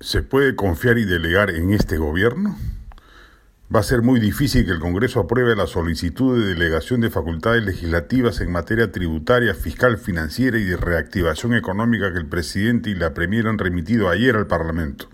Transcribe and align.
¿Se 0.00 0.22
puede 0.22 0.54
confiar 0.54 0.96
y 0.98 1.04
delegar 1.04 1.50
en 1.50 1.72
este 1.72 1.96
gobierno? 1.96 2.56
Va 3.74 3.80
a 3.80 3.82
ser 3.82 4.00
muy 4.02 4.20
difícil 4.20 4.64
que 4.64 4.70
el 4.70 4.78
Congreso 4.78 5.18
apruebe 5.18 5.56
la 5.56 5.66
solicitud 5.66 6.38
de 6.40 6.54
delegación 6.54 7.00
de 7.00 7.10
facultades 7.10 7.64
legislativas 7.64 8.40
en 8.40 8.52
materia 8.52 8.92
tributaria, 8.92 9.54
fiscal, 9.54 9.98
financiera 9.98 10.56
y 10.56 10.62
de 10.62 10.76
reactivación 10.76 11.52
económica 11.52 12.12
que 12.12 12.20
el 12.20 12.28
presidente 12.28 12.90
y 12.90 12.94
la 12.94 13.12
Premier 13.12 13.48
han 13.48 13.58
remitido 13.58 14.08
ayer 14.08 14.36
al 14.36 14.46
Parlamento. 14.46 15.08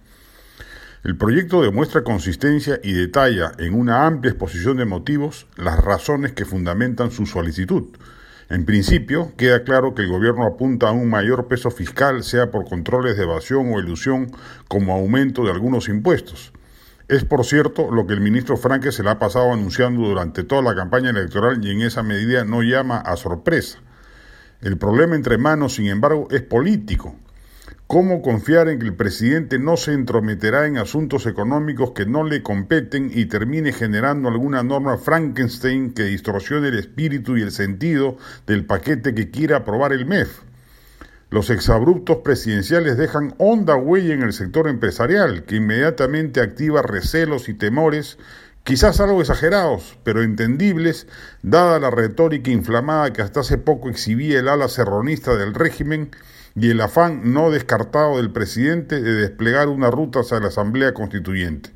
El 1.03 1.17
proyecto 1.17 1.63
demuestra 1.63 2.05
consistencia 2.05 2.79
y 2.83 2.93
detalla 2.93 3.53
en 3.57 3.73
una 3.73 4.07
amplia 4.07 4.33
exposición 4.33 4.77
de 4.77 4.85
motivos 4.85 5.47
las 5.57 5.83
razones 5.83 6.33
que 6.33 6.45
fundamentan 6.45 7.11
su 7.11 7.25
solicitud 7.25 7.87
en 8.51 8.67
principio, 8.67 9.33
queda 9.37 9.65
claro 9.65 9.95
que 9.95 10.03
el 10.03 10.09
gobierno 10.09 10.47
apunta 10.47 10.89
a 10.89 10.93
un 10.93 11.09
mayor 11.09 11.49
peso 11.49 11.71
fiscal, 11.71 12.23
sea 12.23 12.51
por 12.51 12.69
controles 12.69 13.17
de 13.17 13.23
evasión 13.23 13.73
o 13.73 13.81
ilusión, 13.81 14.33
como 14.69 14.93
aumento 14.93 15.45
de 15.45 15.51
algunos 15.51 15.89
impuestos. 15.89 16.53
Es, 17.09 17.25
por 17.25 17.45
cierto, 17.45 17.91
lo 17.91 18.07
que 18.07 18.15
el 18.15 18.21
ministro 18.21 18.57
Franque 18.57 18.93
se 18.93 19.03
le 19.03 19.11
ha 19.11 19.19
pasado 19.19 19.53
anunciando 19.53 20.03
durante 20.07 20.45
toda 20.45 20.63
la 20.63 20.75
campaña 20.75 21.11
electoral 21.11 21.65
y 21.65 21.71
en 21.71 21.83
esa 21.83 22.03
medida 22.03 22.45
no 22.45 22.63
llama 22.63 22.99
a 22.99 23.17
sorpresa. 23.17 23.79
El 24.61 24.79
problema 24.79 25.15
entre 25.15 25.37
manos, 25.37 25.75
sin 25.75 25.87
embargo, 25.87 26.29
es 26.31 26.43
político. 26.43 27.17
¿Cómo 27.95 28.23
confiar 28.23 28.67
en 28.69 28.81
que 28.81 28.87
el 28.87 28.97
presidente 28.97 29.61
no 29.61 29.77
se 29.77 29.93
entrometerá 29.93 30.67
en 30.67 30.79
asuntos 30.79 31.27
económicos 31.27 31.93
que 31.93 32.07
no 32.07 32.25
le 32.25 32.43
competen 32.43 33.13
y 33.15 33.27
termine 33.27 33.73
generando 33.73 34.29
alguna 34.29 34.65
norma 34.65 34.99
Frankenstein 34.99 35.95
que 35.95 36.03
distorsione 36.03 36.67
el 36.67 36.79
espíritu 36.81 37.37
y 37.37 37.43
el 37.43 37.53
sentido 37.53 38.17
del 38.49 38.67
paquete 38.67 39.15
que 39.15 39.31
quiera 39.31 39.59
aprobar 39.59 39.93
el 39.93 40.07
MEF? 40.07 40.41
Los 41.31 41.51
exabruptos 41.51 42.17
presidenciales 42.25 42.97
dejan 42.97 43.37
honda 43.39 43.77
huella 43.77 44.13
en 44.13 44.23
el 44.23 44.33
sector 44.33 44.67
empresarial, 44.67 45.45
que 45.45 45.55
inmediatamente 45.55 46.41
activa 46.41 46.83
recelos 46.83 47.49
y 47.49 47.55
temores, 47.55 48.19
quizás 48.65 48.99
algo 48.99 49.21
exagerados, 49.21 50.01
pero 50.03 50.25
entendibles, 50.25 51.07
dada 51.43 51.79
la 51.79 51.93
retórica 51.93 52.51
inflamada 52.51 53.13
que 53.13 53.23
hasta 53.23 53.39
hace 53.39 53.57
poco 53.57 53.89
exhibía 53.89 54.41
el 54.41 54.49
ala 54.49 54.69
serronista 54.69 55.37
del 55.37 55.55
régimen 55.55 56.11
y 56.57 56.71
el 56.71 56.81
afán 56.81 57.33
no 57.33 57.51
descartado 57.51 58.17
del 58.17 58.31
presidente 58.31 59.01
de 59.01 59.15
desplegar 59.15 59.69
una 59.69 59.91
ruta 59.91 60.21
hacia 60.21 60.41
la 60.41 60.49
Asamblea 60.49 60.95
Constituyente. 60.95 61.71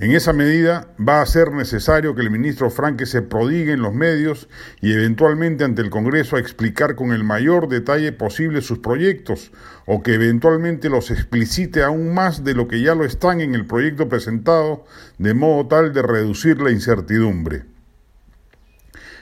En 0.00 0.12
esa 0.12 0.32
medida 0.32 0.94
va 0.96 1.20
a 1.20 1.26
ser 1.26 1.50
necesario 1.52 2.14
que 2.14 2.22
el 2.22 2.30
ministro 2.30 2.70
Franque 2.70 3.04
se 3.04 3.20
prodigue 3.20 3.72
en 3.72 3.82
los 3.82 3.92
medios 3.92 4.48
y 4.80 4.92
eventualmente 4.92 5.64
ante 5.64 5.82
el 5.82 5.90
Congreso 5.90 6.36
a 6.36 6.38
explicar 6.38 6.94
con 6.94 7.10
el 7.10 7.24
mayor 7.24 7.68
detalle 7.68 8.12
posible 8.12 8.62
sus 8.62 8.78
proyectos 8.78 9.50
o 9.86 10.00
que 10.04 10.14
eventualmente 10.14 10.88
los 10.88 11.10
explicite 11.10 11.82
aún 11.82 12.14
más 12.14 12.44
de 12.44 12.54
lo 12.54 12.68
que 12.68 12.80
ya 12.80 12.94
lo 12.94 13.04
están 13.04 13.40
en 13.40 13.56
el 13.56 13.66
proyecto 13.66 14.08
presentado 14.08 14.84
de 15.18 15.34
modo 15.34 15.66
tal 15.66 15.92
de 15.92 16.02
reducir 16.02 16.62
la 16.62 16.70
incertidumbre. 16.70 17.64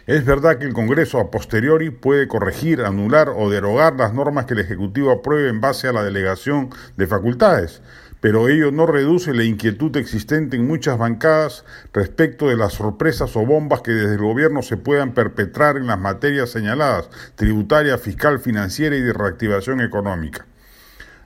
Es 0.07 0.25
verdad 0.25 0.59
que 0.59 0.67
el 0.67 0.73
Congreso 0.73 1.19
a 1.19 1.33
posteriori 1.33 1.91
puede 1.91 2.29
corregir, 2.29 2.83
anular 2.83 3.29
o 3.29 3.51
derogar 3.51 3.97
las 3.97 4.15
normas 4.15 4.47
que 4.47 4.55
el 4.55 4.61
Ejecutivo 4.61 5.11
apruebe 5.11 5.49
en 5.49 5.61
base 5.61 5.89
a 5.89 5.93
la 5.93 6.05
delegación 6.05 6.71
de 6.97 7.09
facultades, 7.09 7.83
pero 8.21 8.49
ello 8.49 8.71
no 8.71 8.87
reduce 8.87 9.35
la 9.35 9.43
inquietud 9.43 9.97
existente 9.97 10.57
en 10.57 10.65
muchas 10.69 10.97
bancadas 10.97 11.65
respecto 11.93 12.49
de 12.49 12.57
las 12.57 12.75
sorpresas 12.75 13.35
o 13.35 13.45
bombas 13.45 13.81
que 13.81 13.91
desde 13.91 14.15
el 14.15 14.21
gobierno 14.21 14.63
se 14.63 14.77
puedan 14.77 15.13
perpetrar 15.13 15.77
en 15.77 15.89
las 15.89 15.99
materias 15.99 16.51
señaladas, 16.51 17.11
tributaria, 17.35 17.99
fiscal, 17.99 18.39
financiera 18.39 18.95
y 18.95 19.01
de 19.01 19.13
reactivación 19.13 19.81
económica. 19.81 20.47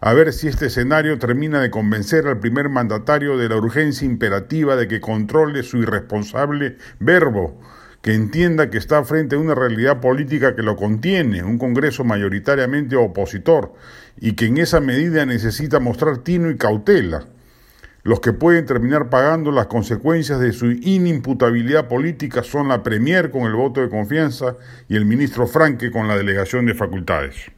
A 0.00 0.15
ver 0.15 0.33
si 0.33 0.48
este 0.48 0.67
escenario 0.67 1.19
termina 1.19 1.61
de 1.61 1.70
convencer 1.70 2.27
al 2.27 2.41
primer 2.41 2.70
mandatario 2.70 3.37
de 3.37 3.50
la 3.50 3.56
urgencia 3.56 4.06
imperativa 4.06 4.75
de 4.75 4.89
que 4.89 5.03
controle 5.03 5.65
su 5.65 5.77
irresponsable 5.77 6.78
verbo, 6.98 7.61
que 8.03 8.15
entienda 8.15 8.70
que 8.70 8.79
está 8.79 9.05
frente 9.05 9.37
a 9.37 9.38
una 9.38 9.55
realidad 9.55 10.00
política 10.00 10.56
que 10.56 10.62
lo 10.62 10.77
contiene, 10.77 11.43
un 11.43 11.59
Congreso 11.59 12.03
mayoritariamente 12.05 12.97
opositor, 12.97 13.75
y 14.19 14.33
que 14.33 14.47
en 14.47 14.59
esa 14.59 14.81
medida 14.81 15.27
necesita 15.27 15.81
mostrar 15.81 16.19
tino 16.19 16.50
y 16.50 16.56
cautela. 16.56 17.27
Los 18.03 18.21
que 18.21 18.33
pueden 18.33 18.65
terminar 18.65 19.10
pagando 19.10 19.53
las 19.53 19.66
consecuencias 19.66 20.41
de 20.41 20.53
su 20.53 20.71
inimputabilidad 20.71 21.89
política 21.89 22.43
son 22.43 22.69
la 22.69 22.83
Premier 22.83 23.31
con 23.31 23.43
el 23.43 23.53
voto 23.53 23.83
de 23.83 23.91
confianza 23.91 24.56
y 24.89 24.97
el 24.97 25.05
ministro 25.05 25.47
Franque 25.47 25.91
con 25.91 26.09
la 26.09 26.16
delegación 26.16 26.65
de 26.65 26.75
facultades. 26.75 27.50